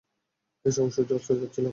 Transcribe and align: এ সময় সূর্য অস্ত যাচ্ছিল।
এ 0.65 0.69
সময় 0.71 0.91
সূর্য 0.91 1.11
অস্ত 1.13 1.29
যাচ্ছিল। 1.41 1.65